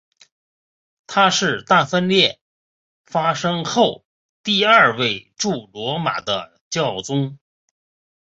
[1.05, 2.39] 他是大分裂
[3.05, 4.03] 发生后
[4.41, 7.37] 第二位驻罗马的教宗。